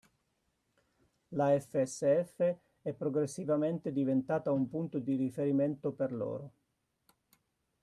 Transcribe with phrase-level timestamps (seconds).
[1.27, 6.51] La FSF è progressivamente diventata un punto di riferimento per loro.